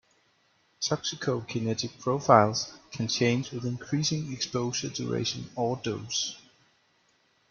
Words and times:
Toxicokinetic 0.81 1.99
profiles 1.99 2.73
can 2.91 3.07
change 3.07 3.51
with 3.51 3.67
increasing 3.67 4.33
exposure 4.33 4.89
duration 4.89 5.51
or 5.55 5.75
dose. 5.77 6.41